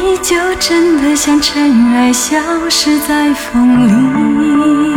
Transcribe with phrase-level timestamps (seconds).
[0.00, 2.36] 你，就真的像尘埃，消
[2.68, 3.86] 失在风
[4.92, 4.95] 里。